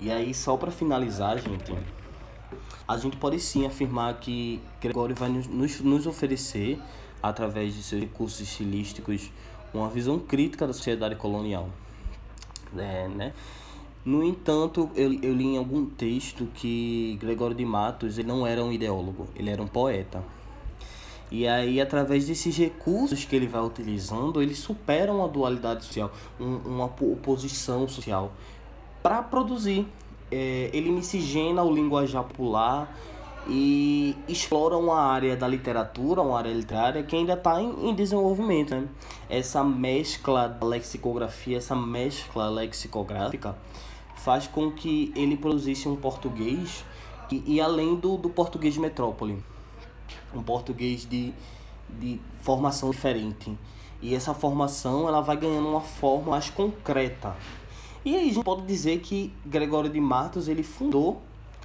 E 0.00 0.10
aí, 0.10 0.32
só 0.32 0.56
para 0.56 0.70
finalizar, 0.70 1.38
gente, 1.38 1.74
a 2.86 2.96
gente 2.96 3.16
pode 3.16 3.40
sim 3.40 3.66
afirmar 3.66 4.14
que 4.20 4.60
Gregório 4.80 5.14
vai 5.14 5.28
nos, 5.28 5.80
nos 5.80 6.06
oferecer, 6.06 6.78
através 7.22 7.74
de 7.74 7.82
seus 7.82 8.02
recursos 8.02 8.40
estilísticos, 8.40 9.30
uma 9.74 9.88
visão 9.88 10.18
crítica 10.18 10.66
da 10.66 10.72
sociedade 10.72 11.16
colonial. 11.16 11.68
É, 12.76 13.08
né? 13.08 13.32
No 14.04 14.22
entanto, 14.22 14.90
eu, 14.94 15.12
eu 15.20 15.34
li 15.34 15.44
em 15.44 15.58
algum 15.58 15.84
texto 15.84 16.48
que 16.54 17.18
Gregório 17.20 17.54
de 17.54 17.64
Matos 17.64 18.18
ele 18.18 18.28
não 18.28 18.46
era 18.46 18.62
um 18.64 18.72
ideólogo, 18.72 19.26
ele 19.34 19.50
era 19.50 19.60
um 19.60 19.66
poeta. 19.66 20.22
E 21.30 21.46
aí, 21.46 21.78
através 21.78 22.26
desses 22.26 22.56
recursos 22.56 23.24
que 23.24 23.36
ele 23.36 23.46
vai 23.46 23.60
utilizando, 23.60 24.40
ele 24.40 24.54
supera 24.54 25.12
uma 25.12 25.28
dualidade 25.28 25.84
social, 25.84 26.10
um, 26.40 26.56
uma 26.56 26.86
oposição 26.86 27.86
social, 27.86 28.32
para 29.08 29.22
produzir. 29.22 29.86
É, 30.30 30.68
ele 30.74 30.90
miscigena 30.90 31.62
o 31.62 31.72
linguajar 31.72 32.22
popular 32.24 32.94
e 33.48 34.14
explora 34.28 34.76
uma 34.76 35.00
área 35.00 35.34
da 35.34 35.48
literatura, 35.48 36.20
uma 36.20 36.36
área 36.36 36.52
literária 36.52 37.02
que 37.02 37.16
ainda 37.16 37.32
está 37.32 37.58
em, 37.58 37.88
em, 37.88 37.94
desenvolvimento. 37.94 38.74
Né? 38.74 38.86
Essa 39.30 39.64
mescla 39.64 40.46
da 40.46 40.66
lexicografia, 40.66 41.56
essa 41.56 41.74
mescla 41.74 42.50
lexicográfica 42.50 43.56
faz 44.14 44.46
com 44.46 44.70
que 44.70 45.10
ele 45.16 45.38
produzisse 45.38 45.88
um 45.88 45.96
português 45.96 46.84
e, 47.32 47.54
e 47.54 47.60
além 47.62 47.96
do, 47.96 48.18
do 48.18 48.28
português 48.28 48.74
de 48.74 48.80
metrópole, 48.80 49.42
um 50.34 50.42
português 50.42 51.08
de, 51.08 51.32
de 51.88 52.20
formação 52.42 52.90
diferente. 52.90 53.56
E 54.02 54.14
essa 54.14 54.34
formação 54.34 55.08
ela 55.08 55.22
vai 55.22 55.38
ganhando 55.38 55.66
uma 55.66 55.80
forma 55.80 56.32
mais 56.32 56.50
concreta. 56.50 57.34
E 58.04 58.14
aí 58.16 58.30
a 58.30 58.32
gente 58.32 58.44
pode 58.44 58.62
dizer 58.62 59.00
que 59.00 59.32
Gregório 59.44 59.90
de 59.90 60.00
Matos 60.00 60.48
ele 60.48 60.62
fundou 60.62 61.22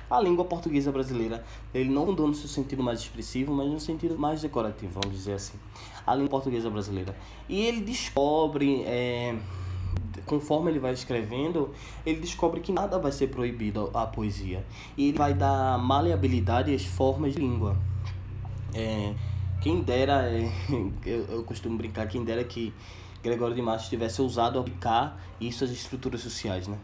a 0.09 0.19
língua 0.19 0.45
portuguesa 0.45 0.91
brasileira. 0.91 1.43
Ele 1.73 1.89
não 1.89 2.05
mudou 2.05 2.27
no 2.27 2.33
seu 2.33 2.47
sentido 2.47 2.83
mais 2.83 2.99
expressivo, 2.99 3.53
mas 3.53 3.69
no 3.69 3.79
sentido 3.79 4.17
mais 4.17 4.41
decorativo, 4.41 4.99
vamos 5.01 5.17
dizer 5.17 5.33
assim. 5.33 5.57
A 6.05 6.13
língua 6.13 6.29
portuguesa 6.29 6.69
brasileira. 6.69 7.15
E 7.49 7.61
ele 7.61 7.81
descobre, 7.81 8.83
é, 8.83 9.35
conforme 10.25 10.71
ele 10.71 10.79
vai 10.79 10.93
escrevendo, 10.93 11.71
ele 12.05 12.19
descobre 12.19 12.59
que 12.59 12.71
nada 12.71 12.99
vai 12.99 13.11
ser 13.11 13.27
proibido 13.27 13.89
à 13.93 14.05
poesia. 14.05 14.65
E 14.97 15.09
ele 15.09 15.17
vai 15.17 15.33
dar 15.33 15.77
maleabilidade 15.79 16.73
às 16.73 16.85
formas 16.85 17.33
de 17.33 17.39
língua. 17.39 17.75
É, 18.73 19.13
quem 19.61 19.81
dera, 19.81 20.29
é, 20.29 20.51
eu, 21.05 21.25
eu 21.25 21.43
costumo 21.43 21.77
brincar, 21.77 22.07
quem 22.07 22.23
dera 22.23 22.43
que 22.43 22.73
Gregório 23.23 23.55
de 23.55 23.61
Matos 23.61 23.87
tivesse 23.87 24.21
ousado 24.21 24.59
aplicar 24.59 25.19
isso 25.41 25.63
às 25.63 25.71
estruturas 25.71 26.21
sociais, 26.21 26.67
né? 26.67 26.77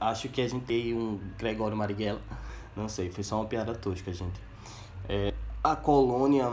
Acho 0.00 0.28
que 0.28 0.40
a 0.40 0.48
gente 0.48 0.64
tem 0.64 0.94
um 0.94 1.20
Gregório 1.38 1.76
Marighella 1.76 2.20
não 2.76 2.90
sei, 2.90 3.10
foi 3.10 3.24
só 3.24 3.36
uma 3.36 3.46
piada 3.46 3.74
tosca, 3.74 4.12
gente. 4.12 4.38
É, 5.08 5.32
a 5.64 5.74
colônia, 5.74 6.52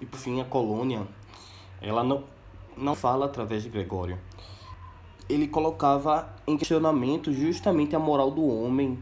e 0.00 0.06
por 0.06 0.16
fim 0.16 0.40
a 0.40 0.44
colônia, 0.44 1.06
ela 1.82 2.04
não, 2.04 2.22
não 2.76 2.94
fala 2.94 3.26
através 3.26 3.64
de 3.64 3.68
Gregório. 3.68 4.16
Ele 5.28 5.48
colocava 5.48 6.32
em 6.46 6.56
questionamento 6.56 7.32
justamente 7.32 7.96
a 7.96 7.98
moral 7.98 8.30
do 8.30 8.46
homem 8.46 8.98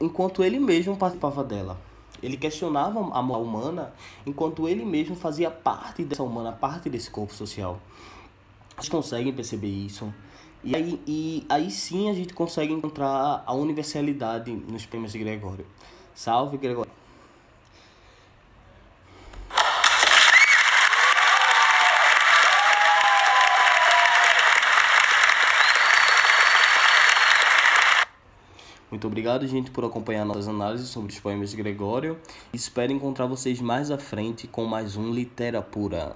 enquanto 0.00 0.42
ele 0.42 0.58
mesmo 0.58 0.96
participava 0.96 1.44
dela. 1.44 1.78
Ele 2.22 2.36
questionava 2.36 2.98
a 2.98 3.22
moral 3.22 3.42
humana 3.42 3.92
enquanto 4.26 4.68
ele 4.68 4.84
mesmo 4.84 5.16
fazia 5.16 5.50
parte 5.50 6.04
dessa 6.04 6.22
humana, 6.22 6.52
parte 6.52 6.88
desse 6.90 7.10
corpo 7.10 7.34
social. 7.34 7.78
Vocês 8.76 8.88
conseguem 8.88 9.32
perceber 9.32 9.68
isso? 9.68 10.12
E 10.62 10.76
aí, 10.76 11.00
e 11.06 11.46
aí 11.48 11.70
sim 11.70 12.10
a 12.10 12.14
gente 12.14 12.34
consegue 12.34 12.72
encontrar 12.72 13.42
a 13.46 13.54
universalidade 13.54 14.52
nos 14.52 14.84
poemas 14.84 15.12
de 15.12 15.18
Gregório. 15.18 15.66
Salve, 16.14 16.58
Gregório! 16.58 16.99
Muito 29.00 29.06
obrigado, 29.06 29.46
gente, 29.46 29.70
por 29.70 29.82
acompanhar 29.82 30.26
nossas 30.26 30.46
análises 30.46 30.90
sobre 30.90 31.10
os 31.10 31.18
poemas 31.18 31.52
de 31.52 31.56
Gregório. 31.56 32.18
Espero 32.52 32.92
encontrar 32.92 33.24
vocês 33.24 33.58
mais 33.58 33.90
à 33.90 33.96
frente 33.96 34.46
com 34.46 34.66
mais 34.66 34.94
um 34.94 35.10
Litera 35.10 35.62
Pura. 35.62 36.14